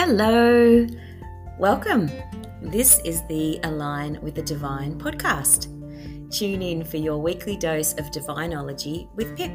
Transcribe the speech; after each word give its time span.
Hello, 0.00 0.86
welcome. 1.58 2.08
This 2.62 3.00
is 3.04 3.26
the 3.26 3.58
Align 3.64 4.20
with 4.22 4.36
the 4.36 4.42
Divine 4.42 4.96
podcast. 4.96 5.66
Tune 6.30 6.62
in 6.62 6.84
for 6.84 6.98
your 6.98 7.18
weekly 7.18 7.56
dose 7.56 7.94
of 7.94 8.04
divinology 8.12 9.08
with 9.16 9.36
Pip. 9.36 9.50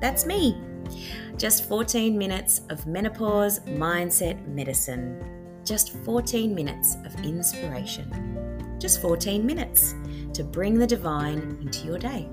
That's 0.00 0.26
me. 0.26 0.60
Just 1.36 1.68
14 1.68 2.18
minutes 2.18 2.62
of 2.70 2.88
menopause 2.88 3.60
mindset 3.60 4.44
medicine. 4.48 5.22
Just 5.64 5.96
14 5.98 6.52
minutes 6.52 6.96
of 7.06 7.14
inspiration. 7.24 8.76
Just 8.80 9.00
14 9.00 9.46
minutes 9.46 9.94
to 10.32 10.42
bring 10.42 10.76
the 10.76 10.88
divine 10.88 11.56
into 11.62 11.86
your 11.86 12.00
day. 12.00 12.28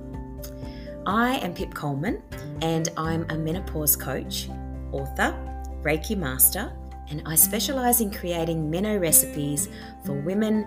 I 1.06 1.38
am 1.38 1.54
Pip 1.54 1.76
Coleman 1.76 2.24
and 2.64 2.90
I'm 2.98 3.24
a 3.30 3.38
menopause 3.38 3.96
coach, 3.96 4.50
author, 4.92 5.38
Reiki 5.84 6.18
master, 6.18 6.74
and 7.12 7.22
I 7.26 7.36
specialize 7.36 8.00
in 8.00 8.10
creating 8.10 8.72
MenoRecipes 8.72 9.68
for 10.06 10.14
women 10.14 10.66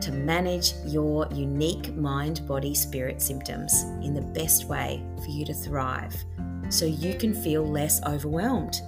to 0.00 0.10
manage 0.10 0.74
your 0.84 1.28
unique 1.32 1.94
mind, 1.94 2.46
body, 2.46 2.74
spirit 2.74 3.22
symptoms 3.22 3.84
in 4.02 4.12
the 4.12 4.20
best 4.20 4.64
way 4.64 5.02
for 5.22 5.30
you 5.30 5.44
to 5.44 5.54
thrive 5.54 6.14
so 6.70 6.86
you 6.86 7.14
can 7.14 7.32
feel 7.32 7.64
less 7.64 8.02
overwhelmed, 8.04 8.80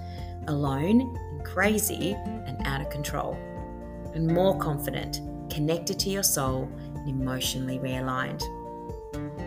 alone, 0.47 1.17
crazy, 1.45 2.15
and 2.45 2.57
out 2.67 2.81
of 2.81 2.89
control, 2.89 3.37
and 4.13 4.27
more 4.27 4.57
confident, 4.57 5.21
connected 5.49 5.97
to 5.99 6.09
your 6.09 6.23
soul, 6.23 6.69
and 6.95 7.09
emotionally 7.09 7.79
realigned. 7.79 8.41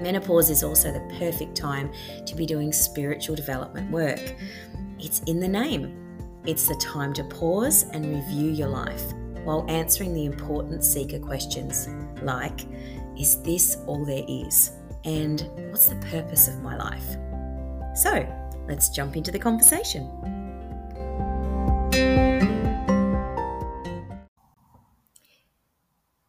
Menopause 0.03 0.51
is 0.51 0.63
also 0.63 0.93
the 0.93 1.15
perfect 1.19 1.55
time 1.55 1.93
to 2.27 2.35
be 2.35 2.47
doing 2.47 2.73
spiritual 2.73 3.37
development 3.37 3.91
work. 3.91 4.35
It's 4.99 5.21
in 5.21 5.41
the 5.41 5.49
name. 5.49 6.06
It's 6.47 6.69
the 6.69 6.77
time 6.77 7.13
to 7.15 7.25
pause 7.25 7.87
and 7.93 8.07
review 8.07 8.53
your 8.53 8.69
life 8.69 9.03
while 9.43 9.67
answering 9.69 10.15
the 10.15 10.27
important 10.27 10.85
seeker 10.85 11.19
questions 11.19 11.89
like 12.23 12.61
Is 13.19 13.43
this 13.43 13.79
all 13.89 14.05
there 14.05 14.25
is? 14.29 14.71
And 15.05 15.41
what's 15.71 15.89
the 15.89 15.97
purpose 15.97 16.47
of 16.47 16.63
my 16.63 16.77
life? 16.77 17.17
So, 17.97 18.25
let's 18.69 18.91
jump 18.91 19.17
into 19.17 19.33
the 19.33 19.41
conversation. 19.41 20.09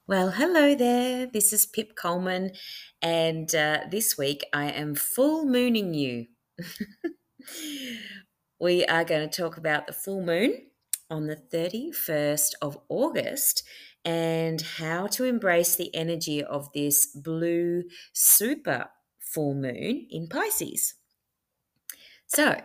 Well, 0.07 0.31
hello 0.31 0.73
there. 0.73 1.27
This 1.27 1.53
is 1.53 1.67
Pip 1.67 1.95
Coleman, 1.95 2.53
and 3.03 3.53
uh, 3.53 3.81
this 3.91 4.17
week 4.17 4.43
I 4.51 4.71
am 4.71 4.95
full 4.95 5.45
mooning 5.45 5.93
you. 5.93 6.25
we 8.59 8.85
are 8.85 9.03
going 9.03 9.27
to 9.27 9.41
talk 9.41 9.57
about 9.57 9.87
the 9.87 9.93
full 9.93 10.23
moon 10.23 10.67
on 11.09 11.27
the 11.27 11.35
31st 11.35 12.53
of 12.61 12.77
August 12.89 13.63
and 14.03 14.61
how 14.61 15.07
to 15.07 15.25
embrace 15.25 15.75
the 15.75 15.93
energy 15.95 16.43
of 16.43 16.71
this 16.73 17.05
blue 17.05 17.83
super 18.13 18.89
full 19.19 19.53
moon 19.53 20.07
in 20.09 20.27
Pisces. 20.27 20.95
So, 22.27 22.55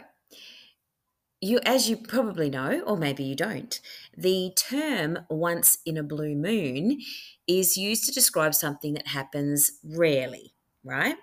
you 1.41 1.59
as 1.67 1.91
you 1.91 1.97
probably 1.97 2.49
know 2.49 2.81
or 2.87 2.97
maybe 2.97 3.25
you 3.25 3.35
don't 3.35 3.81
the 4.17 4.53
term 4.57 5.19
once 5.29 5.79
in 5.85 5.97
a 5.99 6.03
blue 6.03 6.37
moon 6.37 7.01
is 7.49 7.77
used 7.77 8.05
to 8.05 8.13
describe 8.13 8.55
something 8.55 8.95
that 8.95 9.09
happens 9.09 9.73
rarely 9.85 10.55
right 10.85 11.17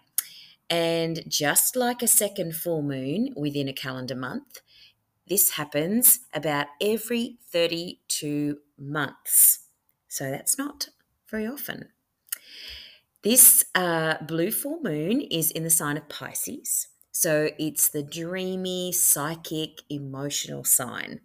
and 0.69 1.23
just 1.27 1.75
like 1.75 2.01
a 2.01 2.07
second 2.07 2.55
full 2.55 2.81
moon 2.81 3.33
within 3.35 3.67
a 3.67 3.73
calendar 3.73 4.15
month 4.15 4.61
this 5.29 5.51
happens 5.51 6.21
about 6.33 6.67
every 6.81 7.37
32 7.51 8.57
months. 8.77 9.67
So 10.07 10.29
that's 10.31 10.57
not 10.57 10.89
very 11.29 11.45
often. 11.45 11.89
This 13.21 13.63
uh, 13.75 14.15
blue 14.23 14.51
full 14.51 14.79
moon 14.81 15.21
is 15.21 15.51
in 15.51 15.63
the 15.63 15.69
sign 15.69 15.97
of 15.97 16.09
pisces. 16.09 16.87
So 17.11 17.49
it's 17.59 17.89
the 17.89 18.01
dreamy, 18.01 18.91
psychic, 18.91 19.81
emotional 19.89 20.63
sign. 20.63 21.21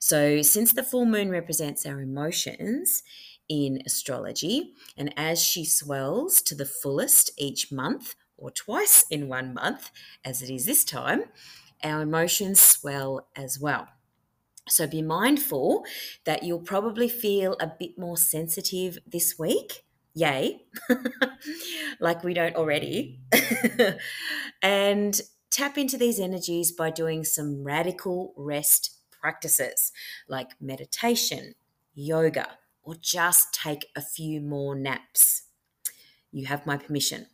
So 0.00 0.42
since 0.42 0.72
the 0.72 0.82
full 0.82 1.06
moon 1.06 1.30
represents 1.30 1.86
our 1.86 2.00
emotions 2.00 3.02
in 3.48 3.82
astrology, 3.86 4.72
and 4.96 5.12
as 5.16 5.40
she 5.40 5.64
swells 5.64 6.40
to 6.42 6.54
the 6.54 6.64
fullest 6.64 7.30
each 7.36 7.70
month, 7.70 8.14
or 8.44 8.50
twice 8.50 9.06
in 9.10 9.26
one 9.26 9.54
month, 9.54 9.90
as 10.22 10.42
it 10.42 10.50
is 10.50 10.66
this 10.66 10.84
time, 10.84 11.24
our 11.82 12.02
emotions 12.02 12.60
swell 12.60 13.26
as 13.34 13.58
well. 13.58 13.88
So 14.68 14.86
be 14.86 15.00
mindful 15.00 15.84
that 16.24 16.42
you'll 16.42 16.60
probably 16.60 17.08
feel 17.08 17.56
a 17.58 17.66
bit 17.66 17.98
more 17.98 18.18
sensitive 18.18 18.98
this 19.06 19.38
week. 19.38 19.84
Yay, 20.14 20.62
like 22.00 22.22
we 22.22 22.34
don't 22.34 22.54
already. 22.54 23.20
and 24.62 25.20
tap 25.50 25.78
into 25.78 25.96
these 25.96 26.20
energies 26.20 26.70
by 26.70 26.90
doing 26.90 27.24
some 27.24 27.64
radical 27.64 28.34
rest 28.36 28.98
practices 29.10 29.90
like 30.28 30.50
meditation, 30.60 31.54
yoga, 31.94 32.58
or 32.82 32.94
just 32.94 33.54
take 33.54 33.86
a 33.96 34.02
few 34.02 34.40
more 34.40 34.74
naps. 34.74 35.44
You 36.30 36.46
have 36.46 36.66
my 36.66 36.76
permission. 36.76 37.26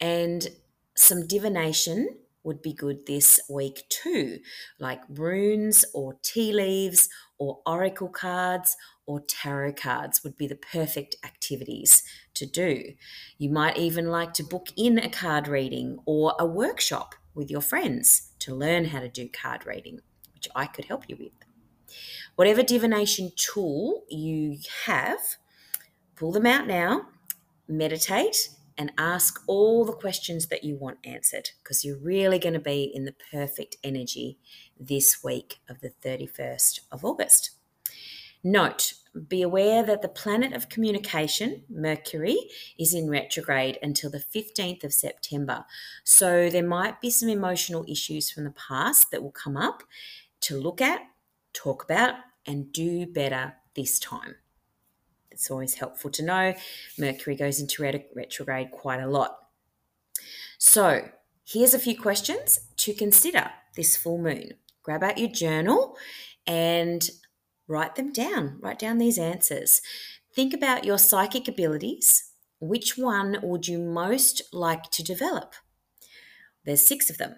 And 0.00 0.48
some 0.96 1.26
divination 1.26 2.18
would 2.44 2.60
be 2.60 2.72
good 2.72 3.06
this 3.06 3.40
week 3.48 3.84
too, 3.88 4.40
like 4.78 5.00
runes 5.08 5.84
or 5.94 6.16
tea 6.22 6.52
leaves 6.52 7.08
or 7.38 7.60
oracle 7.64 8.08
cards 8.08 8.76
or 9.06 9.20
tarot 9.20 9.74
cards 9.74 10.22
would 10.24 10.36
be 10.36 10.46
the 10.46 10.56
perfect 10.56 11.16
activities 11.24 12.02
to 12.34 12.46
do. 12.46 12.94
You 13.38 13.50
might 13.50 13.76
even 13.78 14.06
like 14.06 14.32
to 14.34 14.42
book 14.42 14.68
in 14.76 14.98
a 14.98 15.08
card 15.08 15.48
reading 15.48 15.98
or 16.04 16.34
a 16.38 16.46
workshop 16.46 17.14
with 17.34 17.50
your 17.50 17.60
friends 17.60 18.30
to 18.40 18.54
learn 18.54 18.86
how 18.86 19.00
to 19.00 19.08
do 19.08 19.28
card 19.28 19.66
reading, 19.66 20.00
which 20.34 20.48
I 20.54 20.66
could 20.66 20.86
help 20.86 21.08
you 21.08 21.16
with. 21.16 21.32
Whatever 22.36 22.62
divination 22.62 23.32
tool 23.36 24.04
you 24.08 24.58
have, 24.86 25.36
pull 26.16 26.32
them 26.32 26.46
out 26.46 26.66
now, 26.66 27.08
meditate, 27.68 28.50
and 28.82 28.90
ask 28.98 29.40
all 29.46 29.84
the 29.84 29.92
questions 29.92 30.48
that 30.48 30.64
you 30.64 30.74
want 30.74 30.98
answered 31.04 31.50
because 31.62 31.84
you're 31.84 32.00
really 32.00 32.40
going 32.40 32.52
to 32.52 32.58
be 32.58 32.90
in 32.92 33.04
the 33.04 33.14
perfect 33.30 33.76
energy 33.84 34.38
this 34.76 35.22
week 35.22 35.60
of 35.68 35.80
the 35.80 35.92
31st 36.04 36.80
of 36.90 37.04
August. 37.04 37.52
Note 38.42 38.94
be 39.28 39.40
aware 39.40 39.84
that 39.84 40.02
the 40.02 40.08
planet 40.08 40.52
of 40.52 40.68
communication, 40.68 41.62
Mercury, 41.70 42.36
is 42.76 42.92
in 42.92 43.08
retrograde 43.08 43.78
until 43.82 44.10
the 44.10 44.24
15th 44.34 44.82
of 44.82 44.92
September. 44.92 45.64
So 46.02 46.50
there 46.50 46.66
might 46.66 47.00
be 47.00 47.10
some 47.10 47.28
emotional 47.28 47.84
issues 47.86 48.32
from 48.32 48.42
the 48.42 48.54
past 48.68 49.12
that 49.12 49.22
will 49.22 49.30
come 49.30 49.56
up 49.56 49.84
to 50.40 50.58
look 50.58 50.80
at, 50.80 51.02
talk 51.52 51.84
about, 51.84 52.14
and 52.46 52.72
do 52.72 53.06
better 53.06 53.54
this 53.76 54.00
time. 54.00 54.34
It's 55.32 55.50
always 55.50 55.74
helpful 55.74 56.10
to 56.12 56.24
know. 56.24 56.54
Mercury 56.98 57.36
goes 57.36 57.60
into 57.60 57.82
retrograde 57.82 58.70
quite 58.70 59.00
a 59.00 59.08
lot. 59.08 59.38
So, 60.58 61.08
here's 61.44 61.74
a 61.74 61.78
few 61.78 61.98
questions 61.98 62.60
to 62.76 62.94
consider 62.94 63.50
this 63.74 63.96
full 63.96 64.18
moon. 64.18 64.52
Grab 64.82 65.02
out 65.02 65.18
your 65.18 65.30
journal 65.30 65.96
and 66.46 67.08
write 67.66 67.96
them 67.96 68.12
down. 68.12 68.58
Write 68.60 68.78
down 68.78 68.98
these 68.98 69.18
answers. 69.18 69.80
Think 70.34 70.54
about 70.54 70.84
your 70.84 70.98
psychic 70.98 71.48
abilities. 71.48 72.30
Which 72.60 72.96
one 72.96 73.38
would 73.42 73.66
you 73.66 73.78
most 73.78 74.42
like 74.52 74.84
to 74.92 75.02
develop? 75.02 75.54
There's 76.64 76.86
six 76.86 77.10
of 77.10 77.18
them 77.18 77.36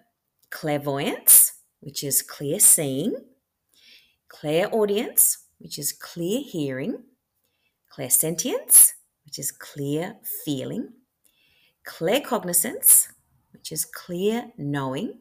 clairvoyance, 0.50 1.52
which 1.80 2.04
is 2.04 2.22
clear 2.22 2.60
seeing, 2.60 3.16
clairaudience, 4.28 5.46
which 5.58 5.78
is 5.78 5.92
clear 5.92 6.40
hearing, 6.42 7.04
clairsentience, 7.94 8.92
which 9.24 9.38
is 9.38 9.52
clear 9.52 10.16
feeling, 10.44 10.88
claircognizance, 11.86 13.08
which 13.52 13.70
is 13.70 13.84
clear 13.84 14.50
knowing, 14.56 15.18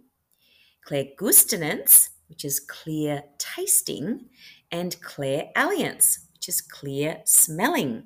clairgustance, 0.87 2.09
which 2.27 2.45
is 2.45 2.59
clear 2.59 3.23
tasting, 3.37 4.25
and 4.71 4.97
clairalience, 5.01 6.19
which 6.33 6.49
is 6.49 6.61
clear 6.61 7.21
smelling. 7.25 8.03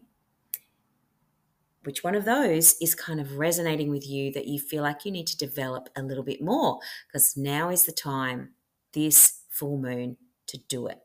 Which 1.83 2.03
one 2.03 2.15
of 2.15 2.25
those 2.25 2.75
is 2.81 2.93
kind 2.93 3.21
of 3.21 3.37
resonating 3.37 3.89
with 3.89 4.05
you 4.05 4.33
that 4.33 4.47
you 4.47 4.59
feel 4.59 4.83
like 4.83 5.05
you 5.05 5.11
need 5.11 5.27
to 5.27 5.37
develop 5.37 5.87
a 5.95 6.03
little 6.03 6.23
bit 6.23 6.41
more? 6.41 6.79
Because 7.07 7.37
now 7.37 7.69
is 7.69 7.85
the 7.85 7.93
time, 7.93 8.49
this 8.91 9.43
full 9.49 9.77
moon, 9.77 10.17
to 10.47 10.57
do 10.67 10.87
it. 10.87 10.99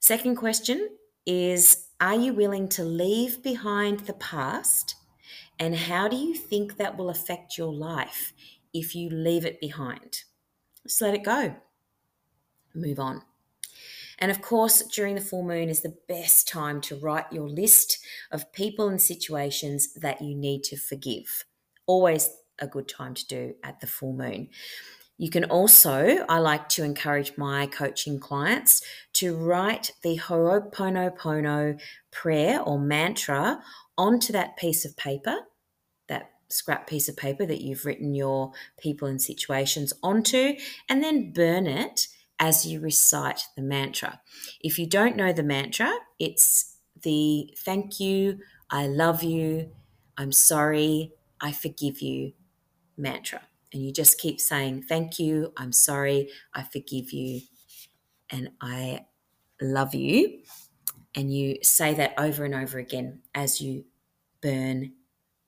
Second 0.00 0.36
question 0.36 0.88
is 1.26 1.83
Are 2.00 2.14
you 2.16 2.32
willing 2.32 2.68
to 2.70 2.84
leave 2.84 3.42
behind 3.42 4.00
the 4.00 4.14
past? 4.14 4.96
And 5.58 5.76
how 5.76 6.08
do 6.08 6.16
you 6.16 6.34
think 6.34 6.76
that 6.76 6.96
will 6.96 7.10
affect 7.10 7.56
your 7.56 7.72
life 7.72 8.32
if 8.72 8.94
you 8.94 9.10
leave 9.10 9.44
it 9.44 9.60
behind? 9.60 10.24
Just 10.82 11.00
let 11.00 11.14
it 11.14 11.24
go. 11.24 11.54
Move 12.74 12.98
on. 12.98 13.22
And 14.18 14.30
of 14.30 14.42
course, 14.42 14.82
during 14.82 15.14
the 15.14 15.20
full 15.20 15.44
moon 15.44 15.68
is 15.68 15.82
the 15.82 15.96
best 16.08 16.48
time 16.48 16.80
to 16.82 16.96
write 16.96 17.32
your 17.32 17.48
list 17.48 17.98
of 18.30 18.52
people 18.52 18.88
and 18.88 19.00
situations 19.00 19.94
that 19.94 20.20
you 20.20 20.34
need 20.34 20.62
to 20.64 20.76
forgive. 20.76 21.44
Always 21.86 22.30
a 22.58 22.66
good 22.66 22.88
time 22.88 23.14
to 23.14 23.26
do 23.26 23.54
at 23.62 23.80
the 23.80 23.86
full 23.86 24.12
moon. 24.12 24.48
You 25.18 25.30
can 25.30 25.44
also, 25.44 26.24
I 26.28 26.38
like 26.38 26.68
to 26.70 26.84
encourage 26.84 27.36
my 27.36 27.66
coaching 27.66 28.18
clients 28.18 28.82
to 29.14 29.36
write 29.36 29.92
the 30.02 30.16
Ho'oponopono 30.16 31.80
prayer 32.10 32.60
or 32.60 32.78
mantra 32.78 33.62
onto 33.96 34.32
that 34.32 34.56
piece 34.56 34.84
of 34.84 34.96
paper, 34.96 35.36
that 36.08 36.30
scrap 36.48 36.86
piece 36.86 37.08
of 37.08 37.16
paper 37.16 37.46
that 37.46 37.60
you've 37.60 37.84
written 37.84 38.14
your 38.14 38.52
people 38.78 39.08
and 39.08 39.20
situations 39.20 39.92
onto, 40.02 40.54
and 40.88 41.02
then 41.02 41.32
burn 41.32 41.66
it 41.66 42.08
as 42.38 42.66
you 42.66 42.80
recite 42.80 43.46
the 43.56 43.62
mantra. 43.62 44.20
If 44.60 44.78
you 44.78 44.86
don't 44.86 45.16
know 45.16 45.32
the 45.32 45.42
mantra, 45.42 45.92
it's 46.18 46.76
the 47.02 47.54
thank 47.58 48.00
you, 48.00 48.40
I 48.70 48.86
love 48.86 49.22
you, 49.22 49.70
I'm 50.16 50.32
sorry, 50.32 51.12
I 51.40 51.52
forgive 51.52 52.00
you 52.00 52.32
mantra. 52.96 53.42
And 53.72 53.82
you 53.82 53.92
just 53.92 54.18
keep 54.18 54.40
saying, 54.40 54.84
thank 54.88 55.18
you, 55.18 55.52
I'm 55.56 55.72
sorry, 55.72 56.30
I 56.54 56.62
forgive 56.62 57.12
you, 57.12 57.42
and 58.34 58.50
I 58.60 59.06
love 59.60 59.94
you. 59.94 60.40
And 61.14 61.32
you 61.32 61.58
say 61.62 61.94
that 61.94 62.14
over 62.18 62.44
and 62.44 62.54
over 62.54 62.78
again 62.78 63.20
as 63.34 63.60
you 63.60 63.84
burn 64.40 64.92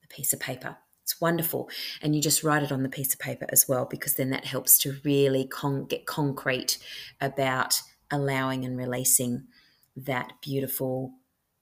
the 0.01 0.09
piece 0.09 0.33
of 0.33 0.39
paper. 0.39 0.77
It's 1.03 1.21
wonderful. 1.21 1.69
And 2.01 2.15
you 2.15 2.23
just 2.23 2.45
write 2.45 2.63
it 2.63 2.71
on 2.71 2.85
the 2.85 2.89
piece 2.89 3.13
of 3.13 3.19
paper 3.19 3.47
as 3.49 3.69
well, 3.69 3.85
because 3.85 4.15
then 4.15 4.31
that 4.31 4.45
helps 4.45 4.79
to 4.79 4.99
really 5.05 5.47
con- 5.47 5.87
get 5.87 6.07
concrete 6.07 6.79
about 7.21 7.81
allowing 8.11 8.65
and 8.65 8.79
releasing 8.79 9.49
that 9.97 10.35
beautiful, 10.41 11.15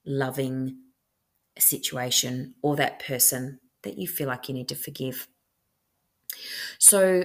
loving 0.05 0.77
situation 1.59 2.55
or 2.61 2.77
that 2.77 2.99
person 2.99 3.61
that 3.83 3.97
you 3.97 4.07
feel 4.07 4.29
like 4.29 4.49
you 4.49 4.55
need 4.55 4.69
to 4.69 4.75
forgive. 4.75 5.29
So, 6.79 7.25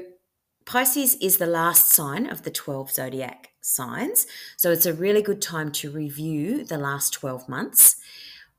Pisces 0.69 1.15
is 1.15 1.37
the 1.37 1.47
last 1.47 1.89
sign 1.89 2.29
of 2.29 2.43
the 2.43 2.51
12 2.51 2.91
zodiac 2.91 3.49
signs. 3.59 4.27
So, 4.55 4.71
it's 4.71 4.85
a 4.85 4.93
really 4.93 5.23
good 5.23 5.41
time 5.41 5.71
to 5.71 5.89
review 5.89 6.63
the 6.63 6.77
last 6.77 7.11
12 7.11 7.49
months 7.49 7.95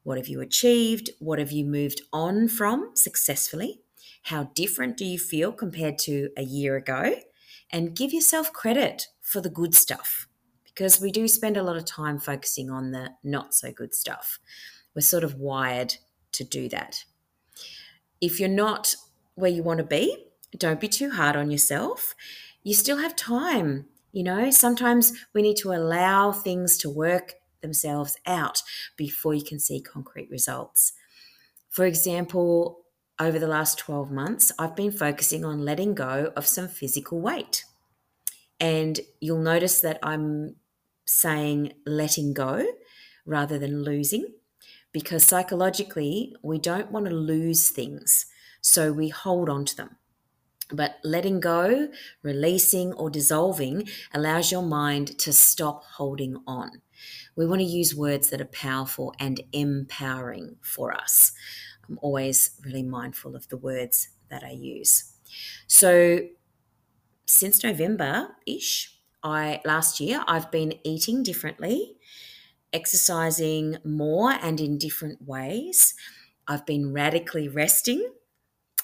what 0.03 0.17
have 0.17 0.27
you 0.27 0.41
achieved? 0.41 1.11
What 1.21 1.39
have 1.39 1.53
you 1.53 1.65
moved 1.65 2.01
on 2.13 2.49
from 2.49 2.91
successfully? 2.95 3.83
How 4.25 4.51
different 4.55 4.97
do 4.97 5.05
you 5.05 5.19
feel 5.21 5.53
compared 5.53 5.99
to 6.01 6.31
a 6.37 6.43
year 6.43 6.77
ago? 6.77 7.15
And 7.71 7.95
give 7.95 8.13
yourself 8.13 8.53
credit 8.53 9.07
for 9.21 9.41
the 9.41 9.51
good 9.51 9.75
stuff 9.75 10.27
because 10.65 11.01
we 11.01 11.13
do 11.13 11.29
spend 11.29 11.57
a 11.57 11.63
lot 11.63 11.77
of 11.77 11.85
time 11.85 12.19
focusing 12.19 12.71
on 12.71 12.91
the 12.91 13.11
not 13.23 13.55
so 13.55 13.71
good 13.71 13.95
stuff. 13.95 14.41
We're 14.97 15.03
sort 15.03 15.23
of 15.23 15.35
wired 15.35 15.95
to 16.33 16.43
do 16.43 16.69
that. 16.71 17.05
If 18.21 18.41
you're 18.41 18.49
not 18.49 18.97
where 19.37 19.51
you 19.51 19.63
want 19.63 19.79
to 19.79 19.85
be, 19.85 20.30
don't 20.57 20.81
be 20.81 20.89
too 20.89 21.11
hard 21.11 21.37
on 21.37 21.51
yourself. 21.51 22.15
You 22.63 22.75
still 22.75 22.99
have 22.99 23.17
time. 23.17 23.87
You 24.13 24.25
know, 24.25 24.51
sometimes 24.51 25.13
we 25.33 25.43
need 25.43 25.57
to 25.59 25.73
allow 25.73 26.33
things 26.33 26.77
to 26.79 26.91
work 26.91 27.35
themselves 27.61 28.17
out 28.27 28.63
before 28.97 29.35
you 29.35 29.45
can 29.45 29.61
see 29.61 29.81
concrete 29.81 30.31
results. 30.31 30.93
For 31.69 31.85
example, 31.85 32.81
over 33.21 33.39
the 33.39 33.47
last 33.47 33.79
12 33.79 34.11
months, 34.11 34.51
I've 34.59 34.75
been 34.75 34.91
focusing 34.91 35.45
on 35.45 35.65
letting 35.65 35.95
go 35.95 36.33
of 36.35 36.47
some 36.47 36.69
physical 36.69 37.21
weight. 37.21 37.65
And 38.59 39.01
you'll 39.21 39.43
notice 39.43 39.81
that 39.83 39.99
I'm 40.03 40.57
saying 41.05 41.75
letting 41.87 42.35
go 42.35 42.67
rather 43.25 43.59
than 43.59 43.83
losing 43.83 44.27
because 44.93 45.25
psychologically, 45.25 46.35
we 46.43 46.59
don't 46.59 46.91
want 46.91 47.07
to 47.07 47.15
lose 47.15 47.71
things. 47.71 48.27
So 48.61 48.93
we 48.93 49.09
hold 49.09 49.49
on 49.49 49.65
to 49.67 49.77
them. 49.77 49.97
But 50.73 50.99
letting 51.03 51.41
go, 51.41 51.89
releasing, 52.23 52.93
or 52.93 53.11
dissolving 53.11 53.89
allows 54.13 54.53
your 54.53 54.63
mind 54.63 55.19
to 55.21 55.33
stop 55.33 55.85
holding 55.85 56.37
on. 56.47 56.83
We 57.37 57.47
want 57.47 57.61
to 57.61 57.67
use 57.67 57.95
words 57.95 58.31
that 58.31 58.41
are 58.41 58.47
powerful 58.47 59.15
and 59.19 59.41
empowering 59.53 60.57
for 60.61 60.93
us. 60.93 61.33
I'm 61.89 61.99
always 62.03 62.51
really 62.65 62.83
mindful 62.83 63.35
of 63.35 63.49
the 63.49 63.57
words 63.57 64.11
that 64.29 64.45
I 64.45 64.51
use. 64.51 65.13
So, 65.67 66.21
since 67.27 67.63
November 67.63 68.37
ish, 68.47 68.99
I 69.23 69.61
last 69.65 70.01
year 70.01 70.25
I've 70.27 70.51
been 70.51 70.75
eating 70.85 71.23
differently, 71.23 71.97
exercising 72.73 73.79
more 73.85 74.33
and 74.33 74.61
in 74.61 74.79
different 74.79 75.23
ways. 75.27 75.95
I've 76.49 76.67
been 76.67 76.93
radically 76.93 77.49
resting. 77.49 78.13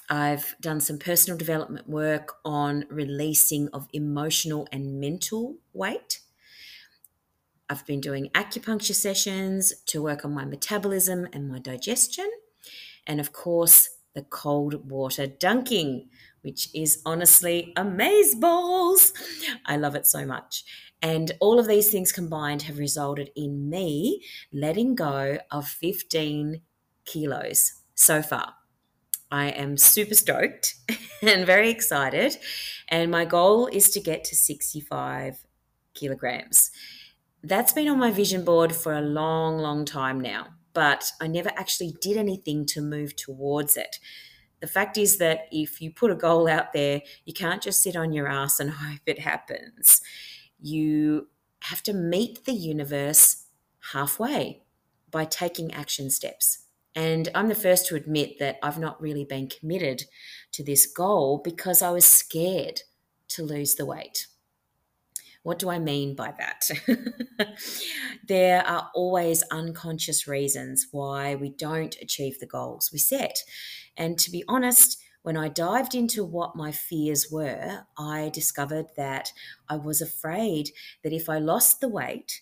I've 0.09 0.55
done 0.61 0.79
some 0.79 0.99
personal 0.99 1.37
development 1.37 1.89
work 1.89 2.35
on 2.45 2.85
releasing 2.89 3.67
of 3.69 3.87
emotional 3.91 4.67
and 4.71 4.99
mental 4.99 5.57
weight. 5.73 6.21
I've 7.69 7.85
been 7.85 7.99
doing 7.99 8.29
acupuncture 8.29 8.95
sessions 8.95 9.73
to 9.87 10.01
work 10.01 10.23
on 10.23 10.33
my 10.33 10.45
metabolism 10.45 11.27
and 11.33 11.49
my 11.49 11.59
digestion. 11.59 12.29
And 13.05 13.19
of 13.19 13.33
course, 13.33 13.89
the 14.15 14.21
cold 14.23 14.89
water 14.89 15.27
dunking, 15.27 16.09
which 16.41 16.69
is 16.73 17.01
honestly 17.05 17.73
amaze 17.75 18.35
balls. 18.35 19.13
I 19.65 19.75
love 19.75 19.95
it 19.95 20.07
so 20.07 20.25
much. 20.25 20.63
And 21.01 21.33
all 21.39 21.59
of 21.59 21.67
these 21.67 21.91
things 21.91 22.11
combined 22.11 22.63
have 22.63 22.79
resulted 22.79 23.31
in 23.35 23.69
me 23.69 24.23
letting 24.51 24.95
go 24.95 25.37
of 25.51 25.67
15 25.67 26.61
kilos 27.05 27.73
so 27.93 28.21
far. 28.21 28.55
I 29.31 29.49
am 29.49 29.77
super 29.77 30.15
stoked 30.15 30.75
and 31.21 31.45
very 31.45 31.69
excited. 31.69 32.37
And 32.89 33.11
my 33.11 33.25
goal 33.25 33.67
is 33.67 33.89
to 33.91 33.99
get 33.99 34.23
to 34.25 34.35
65 34.35 35.45
kilograms 35.93 36.71
that's 37.43 37.73
been 37.73 37.87
on 37.87 37.99
my 37.99 38.11
vision 38.11 38.43
board 38.43 38.75
for 38.75 38.93
a 38.93 39.01
long, 39.01 39.57
long 39.57 39.85
time 39.85 40.19
now, 40.19 40.47
but 40.73 41.11
I 41.21 41.27
never 41.27 41.49
actually 41.55 41.95
did 42.01 42.17
anything 42.17 42.65
to 42.67 42.81
move 42.81 43.15
towards 43.15 43.77
it. 43.77 43.99
The 44.59 44.67
fact 44.67 44.97
is 44.97 45.17
that 45.19 45.47
if 45.51 45.81
you 45.81 45.91
put 45.91 46.11
a 46.11 46.15
goal 46.15 46.47
out 46.47 46.73
there, 46.73 47.01
you 47.25 47.33
can't 47.33 47.61
just 47.61 47.81
sit 47.81 47.95
on 47.95 48.11
your 48.11 48.27
ass 48.27 48.59
and 48.59 48.69
hope 48.81 49.01
it 49.05 49.19
happens. 49.19 50.01
You 50.59 51.27
have 51.63 51.83
to 51.83 51.93
meet 51.93 52.45
the 52.45 52.53
universe 52.53 53.45
halfway 53.93 54.63
by 55.09 55.25
taking 55.25 55.73
action 55.73 56.09
steps. 56.09 56.66
And 56.97 57.29
I'm 57.35 57.47
the 57.47 57.53
first 57.53 57.85
to 57.87 57.95
admit 57.95 58.39
that 58.39 58.57
I've 58.63 58.79
not 58.79 58.99
really 58.99 59.23
been 59.23 59.49
committed 59.49 60.05
to 60.53 60.63
this 60.63 60.87
goal 60.87 61.39
because 61.43 61.83
I 61.83 61.91
was 61.91 62.05
scared 62.05 62.81
to 63.29 63.43
lose 63.43 63.75
the 63.75 63.85
weight. 63.85 64.25
What 65.43 65.59
do 65.59 65.69
I 65.69 65.77
mean 65.77 66.15
by 66.15 66.33
that? 66.39 66.71
there 68.27 68.65
are 68.65 68.89
always 68.95 69.43
unconscious 69.51 70.27
reasons 70.27 70.87
why 70.89 71.35
we 71.35 71.49
don't 71.49 71.95
achieve 72.01 72.39
the 72.39 72.47
goals 72.47 72.89
we 72.91 72.97
set. 72.97 73.43
And 73.95 74.17
to 74.17 74.31
be 74.31 74.43
honest, 74.47 74.97
when 75.21 75.37
I 75.37 75.49
dived 75.49 75.93
into 75.93 76.25
what 76.25 76.55
my 76.55 76.71
fears 76.71 77.27
were, 77.31 77.85
I 77.95 78.31
discovered 78.33 78.87
that 78.97 79.31
I 79.69 79.75
was 79.75 80.01
afraid 80.01 80.71
that 81.03 81.13
if 81.13 81.29
I 81.29 81.37
lost 81.37 81.79
the 81.79 81.89
weight, 81.89 82.41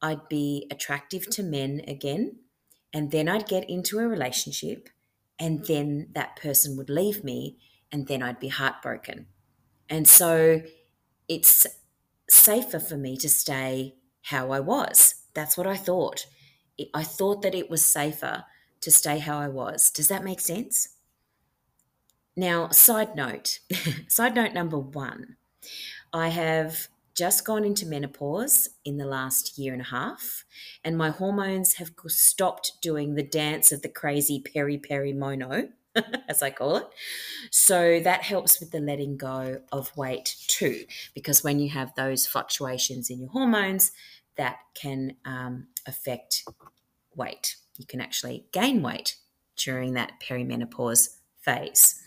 I'd 0.00 0.28
be 0.28 0.68
attractive 0.70 1.28
to 1.30 1.42
men 1.42 1.80
again, 1.88 2.36
and 2.96 3.10
then 3.10 3.28
I'd 3.28 3.46
get 3.46 3.68
into 3.68 3.98
a 3.98 4.08
relationship, 4.08 4.88
and 5.38 5.66
then 5.66 6.08
that 6.14 6.34
person 6.34 6.78
would 6.78 6.88
leave 6.88 7.22
me, 7.22 7.58
and 7.92 8.06
then 8.06 8.22
I'd 8.22 8.40
be 8.40 8.48
heartbroken. 8.48 9.26
And 9.86 10.08
so 10.08 10.62
it's 11.28 11.66
safer 12.30 12.80
for 12.80 12.96
me 12.96 13.18
to 13.18 13.28
stay 13.28 13.96
how 14.22 14.50
I 14.50 14.60
was. 14.60 15.24
That's 15.34 15.58
what 15.58 15.66
I 15.66 15.76
thought. 15.76 16.24
I 16.94 17.02
thought 17.02 17.42
that 17.42 17.54
it 17.54 17.68
was 17.68 17.84
safer 17.84 18.44
to 18.80 18.90
stay 18.90 19.18
how 19.18 19.38
I 19.40 19.48
was. 19.48 19.90
Does 19.90 20.08
that 20.08 20.24
make 20.24 20.40
sense? 20.40 20.94
Now, 22.34 22.70
side 22.70 23.14
note, 23.14 23.58
side 24.08 24.34
note 24.34 24.54
number 24.54 24.78
one, 24.78 25.36
I 26.14 26.28
have 26.28 26.88
just 27.16 27.44
gone 27.44 27.64
into 27.64 27.86
menopause 27.86 28.68
in 28.84 28.98
the 28.98 29.06
last 29.06 29.58
year 29.58 29.72
and 29.72 29.82
a 29.82 29.86
half, 29.86 30.44
and 30.84 30.96
my 30.96 31.10
hormones 31.10 31.74
have 31.74 31.90
stopped 32.06 32.72
doing 32.82 33.14
the 33.14 33.22
dance 33.22 33.72
of 33.72 33.82
the 33.82 33.88
crazy 33.88 34.40
peri 34.40 34.78
peri 34.78 35.12
mono. 35.12 35.68
as 36.28 36.42
I 36.42 36.50
call 36.50 36.76
it. 36.76 36.86
So 37.50 38.00
that 38.00 38.22
helps 38.22 38.60
with 38.60 38.70
the 38.70 38.80
letting 38.80 39.16
go 39.16 39.60
of 39.72 39.96
weight 39.96 40.36
too, 40.46 40.84
because 41.14 41.42
when 41.42 41.58
you 41.58 41.70
have 41.70 41.94
those 41.94 42.26
fluctuations 42.26 43.08
in 43.08 43.20
your 43.20 43.30
hormones, 43.30 43.92
that 44.36 44.58
can 44.74 45.16
um, 45.24 45.68
affect 45.86 46.44
weight. 47.14 47.56
You 47.78 47.86
can 47.86 48.00
actually 48.00 48.44
gain 48.52 48.82
weight 48.82 49.16
during 49.56 49.94
that 49.94 50.12
perimenopause 50.22 51.16
phase. 51.40 52.00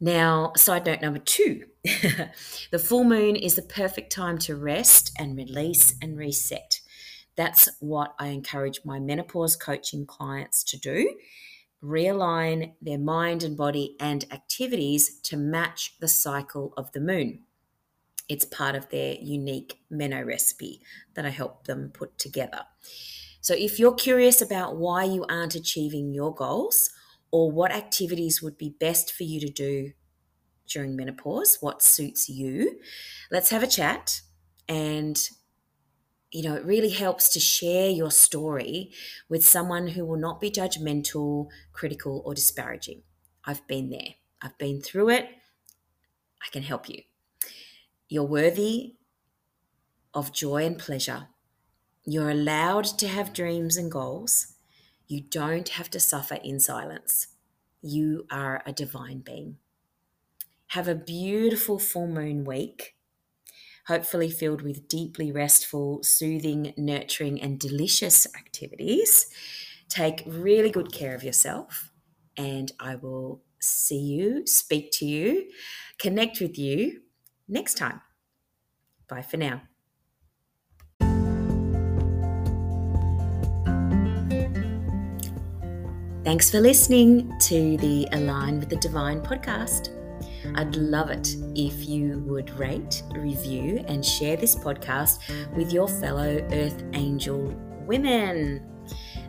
Now, 0.00 0.52
side 0.56 0.84
note 0.84 1.00
number 1.00 1.18
two 1.18 1.64
the 2.70 2.78
full 2.78 3.04
moon 3.04 3.36
is 3.36 3.56
the 3.56 3.62
perfect 3.62 4.12
time 4.12 4.38
to 4.38 4.56
rest 4.56 5.12
and 5.18 5.36
release 5.36 5.94
and 6.02 6.18
reset. 6.18 6.80
That's 7.36 7.68
what 7.80 8.14
I 8.18 8.28
encourage 8.28 8.80
my 8.84 8.98
menopause 8.98 9.56
coaching 9.56 10.06
clients 10.06 10.64
to 10.64 10.78
do 10.78 11.14
realign 11.82 12.72
their 12.80 12.98
mind 12.98 13.42
and 13.42 13.56
body 13.56 13.96
and 14.00 14.24
activities 14.32 15.20
to 15.20 15.36
match 15.36 15.94
the 16.00 16.08
cycle 16.08 16.72
of 16.76 16.90
the 16.92 17.00
moon. 17.00 17.40
It's 18.28 18.44
part 18.44 18.74
of 18.74 18.88
their 18.88 19.14
unique 19.20 19.80
MenoRecipe 19.92 20.80
that 21.14 21.24
I 21.24 21.28
help 21.28 21.66
them 21.66 21.90
put 21.92 22.18
together. 22.18 22.62
So, 23.40 23.54
if 23.54 23.78
you're 23.78 23.94
curious 23.94 24.42
about 24.42 24.76
why 24.76 25.04
you 25.04 25.24
aren't 25.28 25.54
achieving 25.54 26.12
your 26.12 26.34
goals 26.34 26.90
or 27.36 27.52
what 27.52 27.70
activities 27.70 28.40
would 28.42 28.56
be 28.56 28.70
best 28.80 29.12
for 29.12 29.24
you 29.24 29.38
to 29.38 29.50
do 29.50 29.92
during 30.66 30.96
menopause, 30.96 31.58
what 31.60 31.82
suits 31.82 32.30
you, 32.30 32.80
let's 33.30 33.50
have 33.50 33.62
a 33.62 33.66
chat. 33.66 34.22
And, 34.70 35.20
you 36.32 36.42
know, 36.42 36.54
it 36.54 36.64
really 36.64 36.88
helps 36.88 37.28
to 37.34 37.38
share 37.38 37.90
your 37.90 38.10
story 38.10 38.90
with 39.28 39.46
someone 39.46 39.88
who 39.88 40.06
will 40.06 40.16
not 40.16 40.40
be 40.40 40.50
judgmental, 40.50 41.48
critical, 41.74 42.22
or 42.24 42.32
disparaging. 42.34 43.02
I've 43.44 43.66
been 43.66 43.90
there, 43.90 44.14
I've 44.40 44.56
been 44.56 44.80
through 44.80 45.10
it. 45.10 45.28
I 46.42 46.48
can 46.50 46.62
help 46.62 46.88
you. 46.88 47.02
You're 48.08 48.24
worthy 48.24 48.94
of 50.14 50.32
joy 50.32 50.64
and 50.64 50.78
pleasure. 50.78 51.28
You're 52.06 52.30
allowed 52.30 52.86
to 52.98 53.08
have 53.08 53.34
dreams 53.34 53.76
and 53.76 53.92
goals. 53.92 54.55
You 55.08 55.22
don't 55.22 55.68
have 55.70 55.90
to 55.90 56.00
suffer 56.00 56.36
in 56.36 56.60
silence. 56.60 57.28
You 57.82 58.26
are 58.30 58.62
a 58.66 58.72
divine 58.72 59.20
being. 59.20 59.58
Have 60.68 60.88
a 60.88 60.94
beautiful 60.94 61.78
full 61.78 62.08
moon 62.08 62.44
week, 62.44 62.96
hopefully 63.86 64.30
filled 64.30 64.62
with 64.62 64.88
deeply 64.88 65.32
restful, 65.32 66.02
soothing, 66.02 66.74
nurturing, 66.76 67.40
and 67.40 67.60
delicious 67.60 68.26
activities. 68.36 69.30
Take 69.88 70.24
really 70.26 70.70
good 70.70 70.92
care 70.92 71.14
of 71.14 71.24
yourself, 71.24 71.92
and 72.36 72.72
I 72.80 72.96
will 72.96 73.42
see 73.60 74.00
you, 74.00 74.46
speak 74.46 74.92
to 74.94 75.06
you, 75.06 75.50
connect 75.98 76.40
with 76.40 76.58
you 76.58 77.02
next 77.48 77.76
time. 77.76 78.02
Bye 79.08 79.22
for 79.22 79.36
now. 79.36 79.62
Thanks 86.26 86.50
for 86.50 86.60
listening 86.60 87.38
to 87.38 87.76
the 87.76 88.08
Align 88.10 88.58
with 88.58 88.68
the 88.68 88.78
Divine 88.78 89.20
podcast. 89.20 89.90
I'd 90.56 90.74
love 90.74 91.08
it 91.08 91.36
if 91.54 91.88
you 91.88 92.18
would 92.26 92.50
rate, 92.58 93.04
review, 93.12 93.84
and 93.86 94.04
share 94.04 94.36
this 94.36 94.56
podcast 94.56 95.20
with 95.54 95.72
your 95.72 95.86
fellow 95.86 96.44
Earth 96.50 96.82
Angel 96.94 97.54
women. 97.86 98.60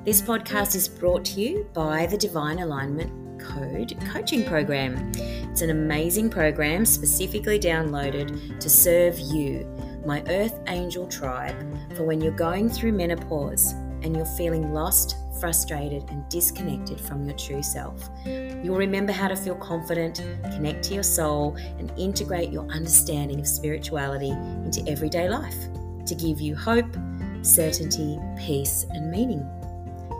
This 0.06 0.24
podcast 0.24 0.74
is 0.74 0.90
brought 0.90 1.24
to 1.26 1.40
you 1.40 1.70
by 1.72 2.08
the 2.08 2.18
Divine 2.18 2.58
Alignment 2.58 3.40
Code 3.40 3.96
Coaching 4.12 4.44
Program. 4.44 5.12
It's 5.52 5.62
an 5.62 5.70
amazing 5.70 6.32
program 6.32 6.84
specifically 6.84 7.60
downloaded 7.60 8.60
to 8.60 8.70
serve 8.72 9.20
you, 9.20 9.68
my 10.04 10.24
Earth 10.30 10.60
Angel 10.66 11.06
tribe, 11.06 11.64
for 11.96 12.06
when 12.06 12.22
you're 12.22 12.32
going 12.32 12.72
through 12.72 12.94
menopause 12.94 13.76
and 14.04 14.16
you're 14.16 14.26
feeling 14.26 14.74
lost, 14.74 15.18
frustrated, 15.40 16.04
and 16.10 16.28
disconnected 16.30 17.00
from 17.00 17.26
your 17.26 17.36
true 17.36 17.64
self. 17.64 18.10
You'll 18.26 18.78
remember 18.78 19.12
how 19.12 19.28
to 19.28 19.36
feel 19.36 19.56
confident, 19.56 20.24
connect 20.44 20.84
to 20.86 20.94
your 20.94 21.04
soul, 21.04 21.58
and 21.78 21.92
integrate 21.98 22.52
your 22.52 22.66
understanding 22.70 23.40
of 23.40 23.48
spirituality 23.48 24.32
into 24.32 24.84
everyday 24.88 25.30
life 25.30 25.58
to 26.06 26.16
give 26.16 26.42
you 26.42 26.56
hope, 26.56 26.98
certainty, 27.42 28.18
peace, 28.38 28.86
and 28.92 29.12
meaning. 29.12 29.46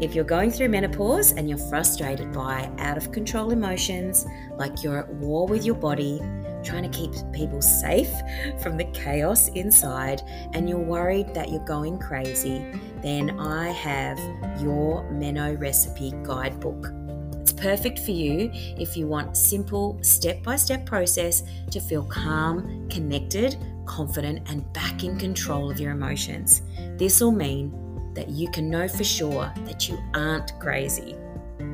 If 0.00 0.14
you're 0.14 0.24
going 0.24 0.50
through 0.50 0.68
menopause 0.70 1.32
and 1.32 1.48
you're 1.48 1.58
frustrated 1.58 2.32
by 2.32 2.70
out 2.78 2.96
of 2.96 3.12
control 3.12 3.50
emotions, 3.50 4.26
like 4.56 4.82
you're 4.82 4.98
at 4.98 5.08
war 5.14 5.46
with 5.46 5.64
your 5.64 5.74
body, 5.74 6.20
trying 6.64 6.88
to 6.88 6.98
keep 6.98 7.12
people 7.32 7.62
safe 7.62 8.10
from 8.62 8.76
the 8.76 8.84
chaos 8.86 9.48
inside, 9.50 10.22
and 10.52 10.68
you're 10.68 10.78
worried 10.78 11.32
that 11.34 11.50
you're 11.50 11.64
going 11.64 11.98
crazy, 11.98 12.64
then 13.02 13.38
I 13.38 13.68
have 13.68 14.18
your 14.60 15.04
MenoRecipe 15.12 16.24
guidebook. 16.24 16.92
It's 17.40 17.52
perfect 17.52 18.00
for 18.00 18.10
you 18.10 18.50
if 18.52 18.96
you 18.96 19.06
want 19.06 19.36
simple 19.36 19.98
step-by-step 20.02 20.86
process 20.86 21.42
to 21.70 21.80
feel 21.80 22.04
calm, 22.04 22.88
connected, 22.88 23.56
confident 23.88 24.48
and 24.48 24.72
back 24.72 25.02
in 25.02 25.18
control 25.18 25.70
of 25.70 25.80
your 25.80 25.90
emotions. 25.90 26.62
This 26.96 27.20
will 27.20 27.32
mean 27.32 27.72
that 28.14 28.28
you 28.28 28.48
can 28.50 28.70
know 28.70 28.86
for 28.86 29.02
sure 29.02 29.52
that 29.64 29.88
you 29.88 29.98
aren't 30.14 30.58
crazy, 30.60 31.16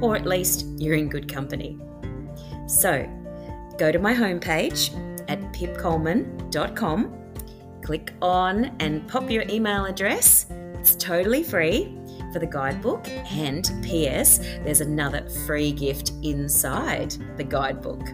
or 0.01 0.17
at 0.17 0.25
least 0.25 0.67
you're 0.79 0.95
in 0.95 1.09
good 1.09 1.31
company. 1.31 1.79
So, 2.67 3.07
go 3.77 3.93
to 3.93 3.99
my 3.99 4.15
homepage 4.15 4.91
at 5.29 5.41
pipcoleman.com, 5.53 7.19
click 7.83 8.13
on 8.23 8.77
and 8.81 9.07
pop 9.09 9.31
your 9.31 9.45
email 9.49 9.85
address. 9.85 10.47
It's 10.79 10.95
totally 10.97 11.43
free 11.43 11.97
for 12.33 12.39
the 12.39 12.47
guidebook. 12.47 13.09
And 13.09 13.71
P.S., 13.83 14.39
there's 14.39 14.81
another 14.81 15.29
free 15.47 15.73
gift 15.73 16.13
inside 16.23 17.17
the 17.37 17.45
guidebook. 17.45 18.07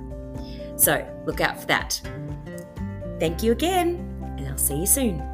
So 0.77 1.07
look 1.27 1.41
out 1.41 1.61
for 1.61 1.67
that. 1.67 2.01
Thank 3.21 3.43
you 3.43 3.53
again, 3.53 4.01
and 4.39 4.49
I'll 4.49 4.57
see 4.57 4.77
you 4.77 4.87
soon. 4.87 5.30